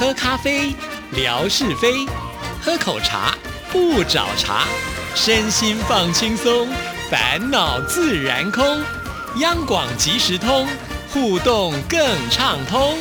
[0.00, 0.74] 喝咖啡，
[1.12, 2.08] 聊是非；
[2.62, 3.36] 喝口茶，
[3.70, 4.64] 不找茬。
[5.14, 6.66] 身心放轻松，
[7.10, 8.64] 烦恼自然空。
[9.40, 10.66] 央广即时通，
[11.10, 12.00] 互动更
[12.30, 12.96] 畅通。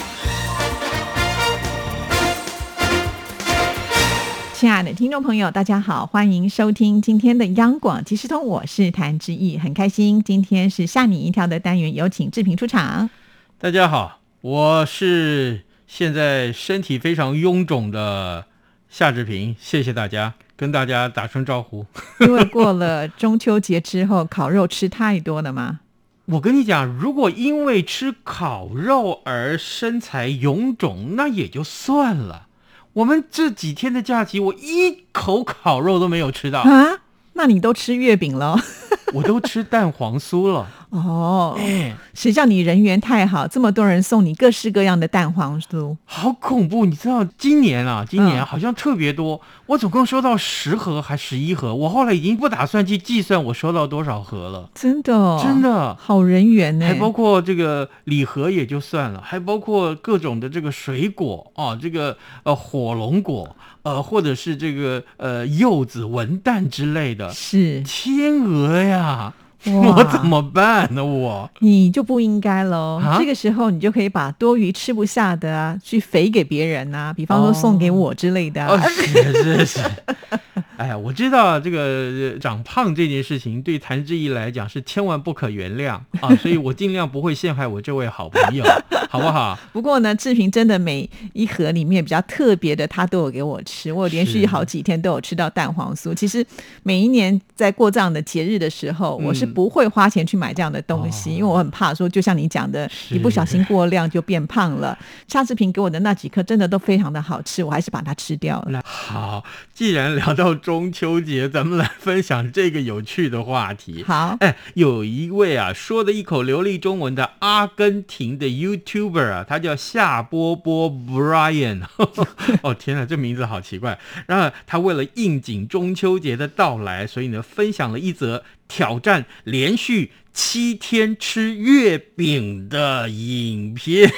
[4.54, 13.10] 亲爱的听众朋友，大家好，欢迎收听今天的央广即时通，我是谭志毅，很开心，今天是吓你一跳的单元，有请志平出场。
[13.58, 18.46] 大家好，我是现在身体非常臃肿的
[18.92, 21.84] 夏志平，谢谢大家，跟大家打声招呼。
[22.22, 25.80] 因为过了中秋节之后，烤肉吃太多了吗？
[26.26, 32.46] 我跟你讲，如果因为吃烤肉而身材臃肿，那也就算了。
[32.94, 37.02] 我们这几天的假期，我一口烤肉都没有吃到啊！
[37.34, 38.60] 那你都吃月饼了？
[39.14, 40.68] 我都吃蛋黄酥了。
[40.90, 41.96] 哦，哎。
[42.14, 46.86] 谁叫你人缘太好，这么多人送你各式各样的蛋黄酥，好恐怖！
[46.86, 54.70] 你知道今年啊，今年好像特别多，我总共收到十盒还十一盒，我后来已经不打算去计算我收到多少盒了。
[54.76, 55.96] 真的，真的。
[55.96, 67.82] 好人缘呢，还包括这个礼盒也就算了，还包括各种的这个水果啊，这个呃火龙果，呃或者是这个呃柚子、文旦之类的，是。
[67.84, 69.34] 天鹅呀。
[69.66, 71.04] 我怎么办呢？
[71.04, 73.02] 我你就不应该喽。
[73.18, 78.66] 这个时候你就可以把多余吃不下的啊，去肥给别人呐，比方说送给我之类的。
[78.88, 79.80] 是是是。
[80.80, 88.64] 哎呀，我知道这个长胖这件事情对谭志毅来讲是千万不可原谅啊，所以我尽量不会陷害我这位好朋友，
[89.10, 89.60] 好不好？
[89.74, 96.16] 不过呢，志平真的每一盒里面比较特别的，他都有给我吃，我连续好几天都有吃到蛋黄酥。
[96.16, 96.46] 其实
[96.84, 104.98] 每一年在过这样的节日的时候，我是不会花钱去买这样的东西，因为我很怕说，就像你讲的，一不小心过量就变胖了。
[105.28, 108.82] 夏志平给我的那几颗真的都非常的好吃，我还是把它吃掉了。
[108.86, 109.44] 好，
[109.74, 110.56] 既然聊到。
[110.70, 114.04] 中秋节，咱们来分享这个有趣的话题。
[114.04, 121.82] 好，哎，有一位啊，说的一口流利中文的阿根廷的 YouTuber 啊，他叫夏波波 Brian。
[122.62, 123.98] 哦，天哪，这名字好奇怪。
[124.28, 130.14] 然后他为了应景中秋节的到来，所以呢，分享了一则挑战连续。
[130.32, 134.10] 七天吃月饼的影片，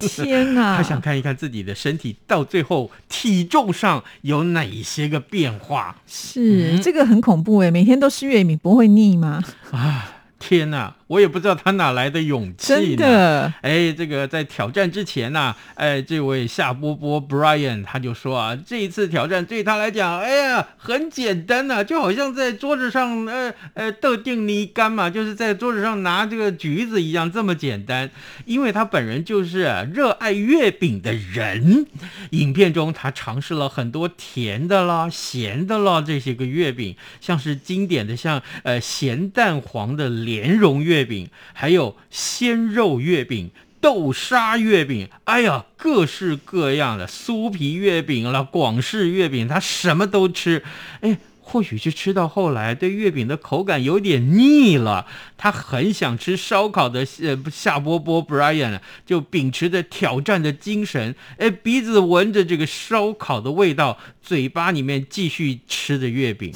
[0.00, 0.78] 天哪！
[0.78, 6.02] 他想看一看自己的身体到最后体重上有哪些个变化。
[6.08, 9.44] 是这个很恐怖哎，每天都吃月饼不会腻吗？
[9.70, 10.10] 啊！
[10.40, 12.66] 天呐，我也不知道他哪来的勇气。
[12.66, 28.10] 真的，哎，这个在挑战之前呢，哎，这位夏波波 Brian 他就说啊，这一次挑战对他来讲，哎呀，很简单呐，就好像在桌子上，呃呃，豆定泥干嘛，就是在桌子上拿这个橘子一样，这么简单。
[28.44, 31.86] 因为他本人就是热爱月饼的人。
[32.30, 43.50] 影片中他尝试了很多甜的啦、咸的啦这些个月饼，像是经典的像呃咸蛋黄的莲蓉月饼，还有鲜肉月饼、
[43.80, 50.62] 豆沙月饼，哎呀，各式各样的酥皮月饼了，广式月饼，他什么都吃。
[51.00, 55.06] 哎，或许是吃到后来对月饼的口感有点腻了，
[55.36, 57.06] 他很想吃烧烤的。
[57.20, 66.50] 呃，夏波波 Brian 就秉持着挑战的精神，哎，鼻子闻着这个烧烤的味道，嘴巴里面继续吃着月饼。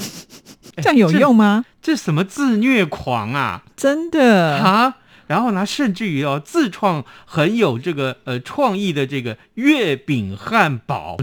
[0.83, 1.65] 这样有用吗？
[1.81, 3.63] 这什么自虐狂啊！
[3.77, 4.97] 真的啊！
[5.27, 11.19] 然后呢，甚至于哦，自创很有这个呃创意的这个月饼汉堡。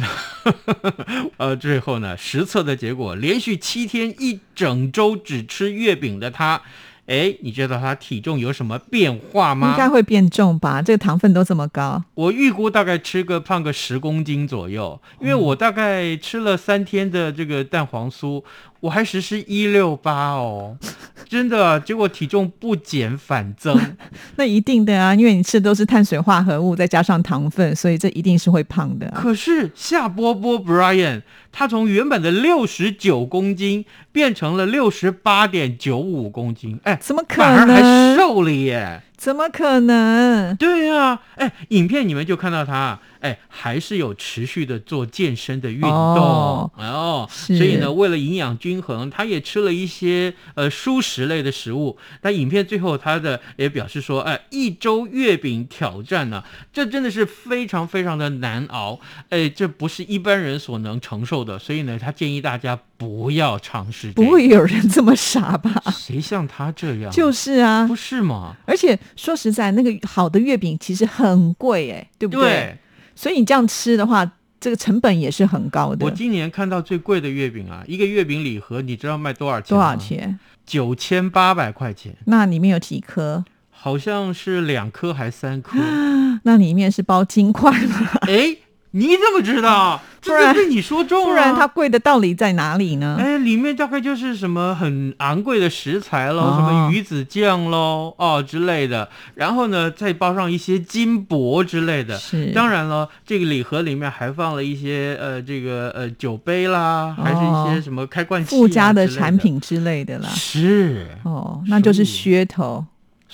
[1.37, 6.61] 呃，最后呢，实测的结果，连续七天一整周只吃月饼的他。
[7.07, 9.69] 哎，你知道他体重有什么变化吗？
[9.69, 10.81] 应该会变重吧？
[10.81, 14.99] 这个糖分都这么高，我预估大概吃个胖个十公斤左右。
[15.19, 18.43] 因为我大概吃了三天的这个蛋黄酥，
[18.85, 20.77] 我还实施一六八哦，
[21.27, 23.75] 真的，结果体重不减反增。
[24.37, 29.11] 那一定的啊，因为你吃的都是碳水化合物，再加上糖分，所以这一定是会胖的。
[29.15, 31.23] 可是夏波波 Brian。
[31.57, 37.67] 他从原本的六十九公斤变成了六十八点九五公斤，哎，怎么可能？
[37.67, 39.01] 还瘦了耶？
[39.17, 40.55] 怎么可能？
[40.55, 42.99] 对啊，哎，影片你们就看到他。
[43.21, 51.97] 哎，还是有持续的做健身的运动哦，所以呢，为了营养均衡，他也吃了一些呃蔬食类的食物。
[52.21, 61.57] 但影片最后他的也表示说，哎，一周月饼挑战呢，这真的是非常非常的难熬，哎，这不是一般人所能承受的。
[61.57, 64.11] 所以呢，他建议大家不要尝试。
[64.11, 65.71] 不会有人这么傻吧？
[65.91, 67.11] 谁像他这样？
[67.11, 68.55] 就是啊，不是吗？
[68.67, 72.77] 而且说实在，那个好的月饼其实很贵，哎，对不对？
[73.15, 74.29] 所以你这样吃的话，
[74.59, 76.05] 这个成本也是很高的。
[76.05, 79.69] 我今年看到最贵的月饼啊，一个月饼礼盒，你知道卖多少钱？
[79.69, 79.95] 多少？
[79.95, 80.39] 钱？
[80.65, 83.45] 九千八百块钱，那里面有几颗？
[83.69, 85.77] 好像是两颗还三颗。
[86.43, 88.09] 那里面是包金块吗？
[88.27, 88.57] 哎，
[88.91, 90.01] 你怎么知道？
[90.25, 91.29] 不然被你说中了。
[91.29, 93.17] 不然它贵的道理在哪里呢？
[93.19, 99.07] 哎，里面大概就是什么很昂贵的食材喽，哦什么鱼子酱喽，哦之类的。
[99.35, 102.17] 然后呢，再包上一些金箔之类的。
[102.17, 109.35] 是当然了，这个礼盒里面还放了一些呃，这个呃酒杯啦，还是一些什么开罐器、啊、附加的产。
[109.35, 110.29] 品之类的啦。
[110.29, 112.85] 是，哦，那就是噱头。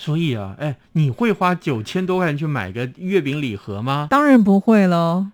[0.04, 4.08] 所以啊，哎，你会花九千多块钱去买个月饼礼盒吗？
[4.10, 5.28] 当然不会喽，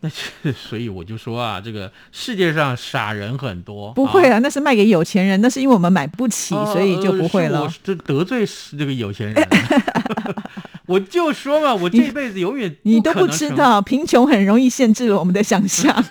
[0.00, 7.72] 那是，所以我就说啊，这个世界上傻人很多，不会啊，那是卖给有钱人，那是因为我们买不起，哦所以就不会了。
[7.84, 9.48] 这得罪是这个有钱人，
[10.86, 16.04] 我就说嘛，我这辈子永远你都不知道，贫穷很容易限制了我们的想象。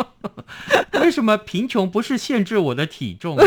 [1.00, 3.44] 为什么贫穷不是限制我的体重呢？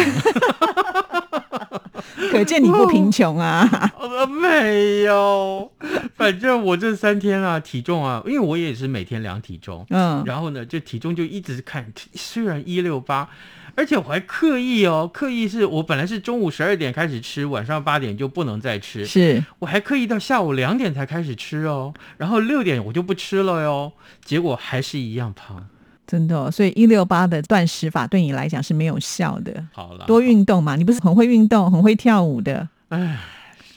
[2.37, 3.67] 可见你不贫穷啊！
[3.99, 5.71] 呃，没有，
[6.15, 13.29] 反正我这三天啊，体重啊，因为我也是每天量体重，嗯，然后呢，这体重就一直看，虽然一六八，
[13.75, 23.93] 而且我还刻意哦，刻意是我本来是中午十二点开始吃，晚上八点就不能再吃，是我还刻意到下午两点才开始吃哦，然后六点我就不吃了哟，
[24.23, 25.67] 结果还是一样胖。
[26.07, 29.53] 真的哦、所以一六八的断食法对你来讲是没有效的。
[29.73, 32.67] 好了，多运动嘛，你不是很会运动、很会跳舞的？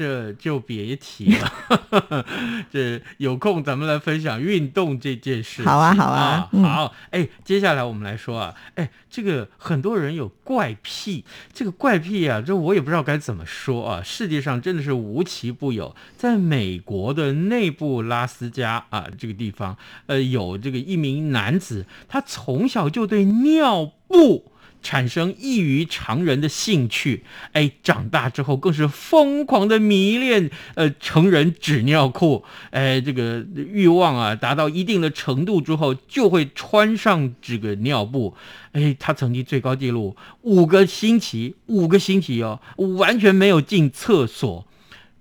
[0.01, 2.25] 这就别提了。
[2.73, 5.67] 这有空咱们来分享运动这件事情。
[5.67, 6.95] 好啊好啊嗯好。
[7.11, 14.03] 哎，接下来我们来说啊，哎，这个很多人有怪癖，这个怪癖啊，这我也不知道该怎么说啊。
[14.03, 19.77] 世界上真的是无奇不有，在美国的内布拉斯加啊这个地方，
[20.07, 24.51] 呃，有这个一名男子，他从小就对尿布。
[24.83, 38.35] 产生异于常人的兴趣，哎，长大之后更是疯狂的迷恋呃成人纸尿裤，哎，这个欲望啊达到一定的程度之后，就会穿上这个尿布，
[38.73, 42.61] 哎，他曾经最高纪录五个星期，五个星期哦，
[42.99, 44.67] 完全没有进厕所。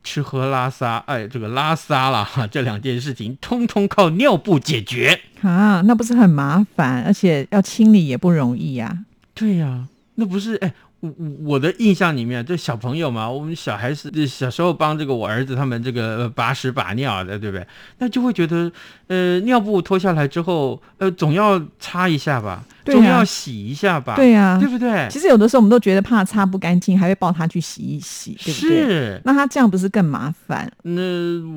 [0.01, 5.19] 吃喝拉撒，哎，这个拉撒啦，哈， 这两件事情通通靠尿布解决。
[5.41, 8.97] 啊，那不是很麻烦，而且要清理也不容易呀、
[9.39, 10.73] 对呀、那不是哎。
[11.01, 17.65] 我我我的印象里面，这小朋友嘛，我们小孩是小时候帮这个我儿子他们这个呃把屎把尿的，对不对？
[17.99, 18.69] 那就会觉得，
[19.07, 25.07] 呃，尿布脱下来之后，呃，总要擦一下吧，总要洗一下吧，对呀、对不对？
[25.09, 28.69] 其实有的时候我们都觉得怕擦不干净，还会抱他去洗一洗，对不对？
[28.69, 30.69] 是，那他这样不是更麻烦？
[30.81, 31.01] 那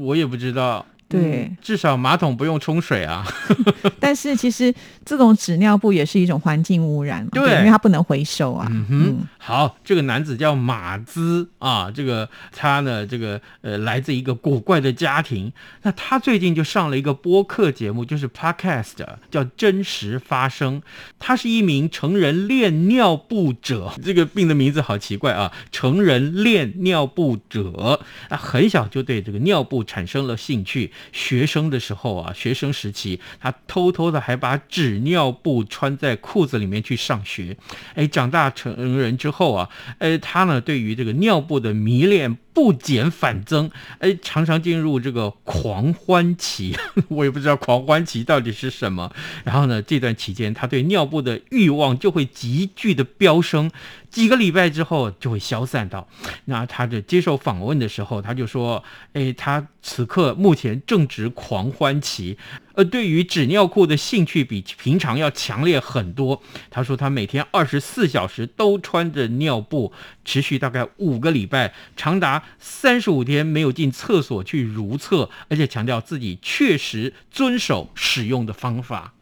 [0.03, 0.87] 我也不知道。
[1.13, 3.27] 对嗯至少马桶不用冲水啊。
[4.01, 4.75] 但是其实
[5.05, 8.67] 这种纸尿布也是一种环境污染，对因为它不能回收啊。
[8.71, 15.53] 嗯哼，好，这个男子叫马兹啊，这个他呢，这个呃，来自一个古怪的家庭。
[15.83, 18.93] 那他最近就上了一个播客节目，就是 podcast，
[19.31, 20.81] 叫《真实发生》。
[21.19, 30.93] 他是一名成人恋尿布者，这个病的名字好奇怪啊，成人恋尿布者啊，很小就对这个尿布产生了兴趣。
[31.11, 37.57] 学生的时候啊，学生时期，他偷偷的还把纸尿布穿在裤子里面去上学。
[37.95, 46.77] 哎，长大成人之后啊，呃，他呢对于这个尿布的迷恋不减反增，哎，常常进入这个狂欢期。
[47.09, 49.11] 我也不知道狂欢期到底是什么。
[49.45, 53.71] 然后呢，这段期间他对尿布的欲望就会急剧的飙升，
[54.13, 56.07] 几个礼拜之后就会消散到。
[56.45, 62.37] 那他的接受访问的时候，他就说：“哎，他此刻目前正值狂欢期，
[62.75, 66.43] 呃，对于纸尿裤的兴趣比平常要强烈很多。
[66.71, 69.93] 他说他每天二十四小时都穿着尿布，
[70.27, 79.15] 持续大概五个礼拜，长达三十五天没有进厕所去如厕，而且强调自己确实遵守使用的方法。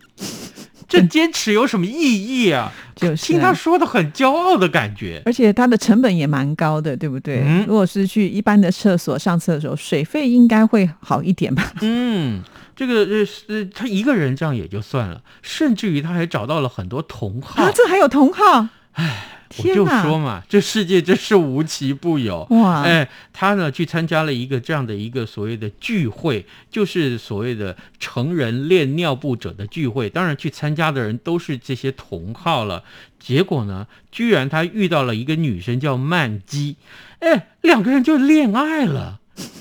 [0.91, 2.71] 这坚持有什么意义啊？
[2.97, 5.23] 就是听他啊说的很骄傲的感觉。
[5.25, 7.43] 而且它的成本也蛮高的，对不对？
[7.47, 11.73] 嗯如果是去一般的厕所上厕所，水费应该会好一点吧？
[11.81, 12.43] 嗯，
[12.75, 17.63] 这个呃呃他一个人这样也就算了，甚至于他还找到了很多同好。
[17.63, 18.69] 啊，这还有同号？
[19.59, 19.85] 我就！
[19.87, 22.47] 说嘛，这世界真是无奇不有。
[22.51, 30.09] 哇，哎，他呢去参加了一个这样的一个所谓的聚会，就是所谓的成人恋尿布者的聚会。
[30.09, 32.85] 当然，去参加的人都是这些同好了。
[33.19, 36.77] 结果呢，居然他遇到了一个女生叫曼基，
[37.19, 39.19] 哎，两个人就恋爱了，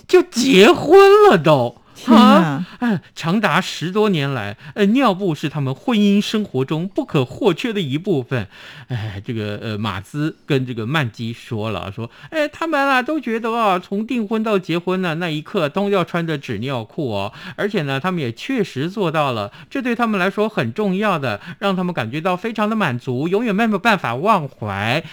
[0.07, 1.81] 就结婚了都。
[2.05, 2.65] 天啊！
[2.79, 8.47] 哎，长达十多年来，呃，尿布是他们婚姻生活中不可或缺的一部分。
[8.87, 25.03] 哎，这个呃，马兹跟这个曼基说了，说，哎，他们啊都觉得啊，从订婚到结婚呢那一刻都要穿着纸尿裤哦，而且呢，他们也确实做到了，这对他们来说很重要的，让他们感觉到非常的满足，永远没有办法忘怀。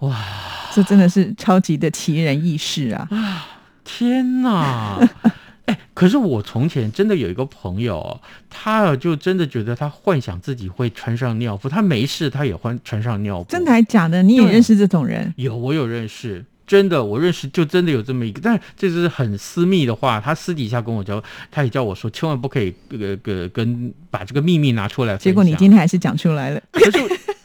[0.00, 0.16] 哇，
[0.72, 3.08] 这真的是超级的奇人异事啊！
[3.84, 4.98] 天哪！
[5.66, 13.50] 哎，可是我从前真的有一个朋友，他就真的觉得他幻想自己会穿上尿布，他没事他也会穿上尿布。
[13.50, 14.22] 真的还假的？
[14.22, 15.32] 你也认识这种人？
[15.36, 16.44] 有，我有认识。
[16.66, 25.14] 真的，我认识就真的有这么一个，但这是很私密的话，他私底下跟我交，他也叫我说，千万不可以这个个跟把这个秘密拿出来。
[25.18, 26.62] 结果你今天还是讲出来了。
[26.72, 26.98] 可是，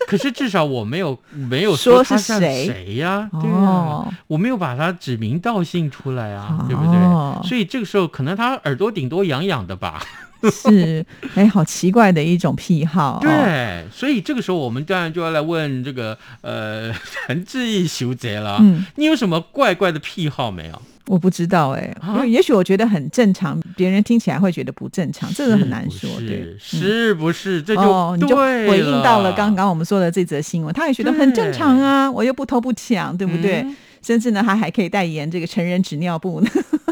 [0.10, 3.30] 可是至少我没有 没有说是谁谁呀？
[3.32, 7.48] 哦，我没有把他指名道姓出来啊，对不对？
[7.48, 10.02] 所以这个时候可能他耳朵顶多痒痒的吧。
[10.52, 13.20] 是，哎，好奇怪的一种癖好。
[13.22, 16.92] 对，所以这个时候我们当然就要来问这个呃
[17.28, 18.58] 陈志毅修贼了。
[18.62, 20.82] 嗯，你有什么怪怪的癖好没有？
[21.10, 26.08] 我不知道哎，因为也许我觉得很正常，别人听起来会觉得不正常，这个很难说。
[26.20, 27.60] 对，是不是？
[27.64, 33.66] 这就你就回应到了刚刚我们说的这则新闻，他也觉得很正常啊，我又不偷不抢，对不对？
[34.04, 36.50] 甚至呢，他还可以代言这个成人纸尿布呢。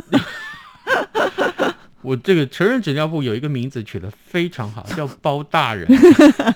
[2.07, 5.85] 我这个成人纸尿布有一个名字取得非常好，叫包大人，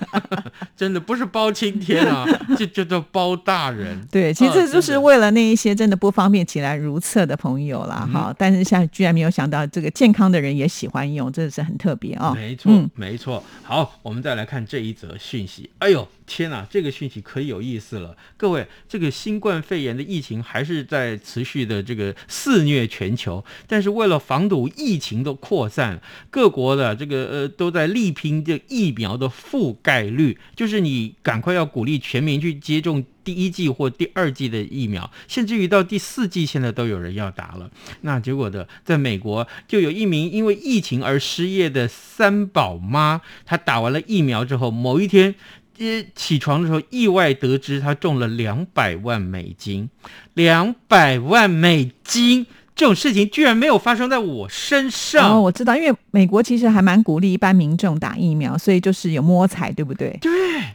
[0.74, 2.24] 真的不是包青天啊，
[2.56, 4.00] 就叫做包大人。
[4.10, 8.34] 对，其实这就是为了那一些真的不方便起来如厕的朋友啦，哈。
[8.38, 12.32] 但是现在居然没有想到，这个健康的人也喜欢用，真的是很特别哦。
[12.34, 13.44] 没错，没错。
[13.62, 15.68] 好，我们再来看这一则讯息。
[15.80, 16.08] 哎呦！
[16.34, 18.16] 天呐，这个讯息可有意思了！
[18.38, 33.04] 各位，这个新冠肺炎的疫情还是在持续的这个肆虐全球，但是为了防堵疫情的扩散，各国的这个呃都在力拼这疫苗的覆盖率，就是你赶快要鼓励全民去接种。
[33.24, 37.70] 第一季或第二季的疫苗，甚至于到第四季，现在都有人要打了。
[38.00, 45.36] 那结果的，在美国就有一名因为疫情而失业的三宝妈，她打完了疫苗之后，某一天。
[45.82, 49.88] 一起床的时候，意外得知他中了两百万美金，
[50.34, 55.32] 两百万美金这种事情居然没有发生在我身上。
[55.32, 60.16] 哦，我知道，因为美国其实还蛮鼓励一般民众打疫苗，所以就是有摸彩，对不对？
[60.20, 60.30] 对，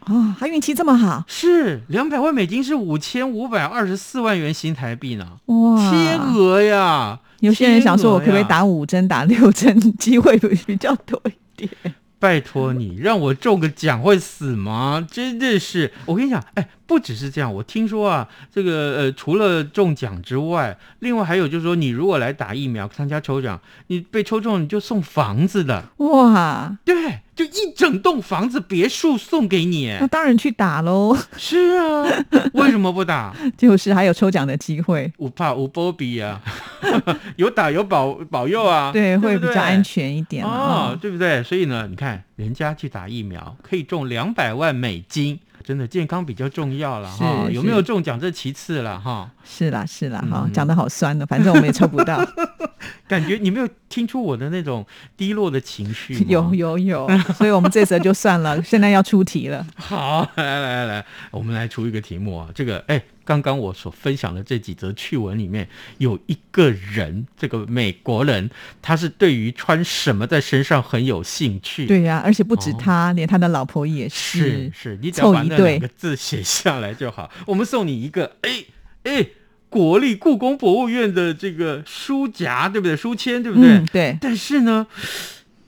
[0.06, 1.24] 哦，他运气这么好。
[1.28, 7.20] 是两百万美金是五千五百二十四万元新台币呢，哇，天鹅呀！
[7.40, 11.70] 有些人想说，我可不可以打五针、打六针，机会比较多一点？
[12.20, 15.08] 拜托你，让我中个奖会死吗？
[15.10, 16.70] 真的是，我跟你讲，哎。
[16.88, 26.78] 不只是这样，我听说啊，这个呃，除了中奖之外，另外还有就是说，你如果来打疫苗参加抽奖，你被抽中你就送房子的哇！
[26.86, 29.96] 对，就一整栋房子别墅送给你。
[30.02, 31.16] 那当然去打喽。
[31.38, 32.04] 是啊，
[32.54, 33.34] 为什么不打？
[33.56, 35.12] 就是还有抽奖的机会。
[35.18, 36.42] 我怕我波比啊，
[37.38, 41.44] 有打有保保佑啊，对，会比较安全一点哦，对不对？
[41.44, 45.40] 所以呢，你看人家去打疫苗可以中两百万美金。
[45.68, 49.30] 真的健康比较重要了哈，有没有中奖这其次了哈。
[49.44, 52.26] 是啦是啦哈，讲的好酸的，反正我们也抽不到。
[53.06, 54.86] 感觉你没有听出我的那种
[55.18, 56.14] 低落的情绪？
[56.30, 57.06] 有有有，
[57.36, 59.68] 所以我们这则就算了， 现在要出题了。
[59.76, 63.04] 好，来来来来，我们来出一个题目啊，这个哎。
[63.28, 65.68] 刚刚我所分享的这几则趣闻里面，
[65.98, 68.50] 有一个人，这个美国人，
[68.82, 71.86] 他是对于穿什么在身上很有兴趣。
[71.86, 74.40] 对呀，而且不止他，连他的老婆也是。
[74.40, 77.30] 是是，你只要把那两个字写下来就好。
[77.46, 78.64] 我们送你一个，哎
[79.04, 79.28] 哎，
[79.68, 82.96] 国立故宫博物院的这个书夹，对不对？
[82.96, 83.84] 书签，对不对？
[83.92, 84.18] 对。
[84.22, 84.88] 但是呢。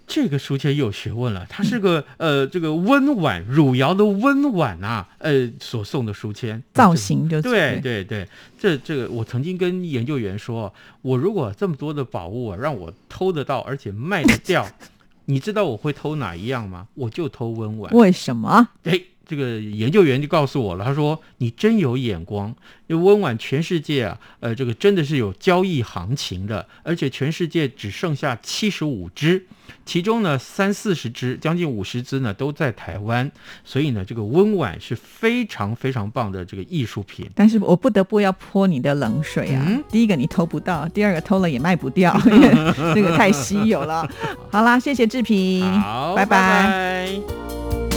[0.09, 10.73] 这个书签有学问了，它是个呃，这个温婉汝窑的温婉啊，呃，所送的书签造型就对对对，这这个我曾经跟研究员说，
[11.03, 14.67] 我如果这么多的宝物啊，让我偷得到而且卖得掉，
[15.25, 16.87] 你知道我会偷哪一样吗？
[16.95, 17.93] 我就偷温婉。
[17.93, 18.69] 为什么？
[18.85, 18.99] 哎。
[19.29, 22.51] 这个研究员就告诉我了，他说：“你真有眼光，
[22.88, 29.45] 因为温婉全世界啊，呃，这个真的是有交易行情的，而且全世界只剩下七十五只，
[29.86, 33.31] 其中呢三四十只，将近五十只呢都在台湾，
[33.63, 37.29] 所以呢，这个温婉是非常非常棒的这个艺术品。
[37.36, 39.79] 但是我不得不要泼你的冷水啊！
[39.91, 42.50] 第一个你偷不到，第二个偷了也卖不掉，因 为
[42.95, 44.09] 这个太稀有了。
[44.51, 47.88] 好啦，谢谢志平，好，拜拜。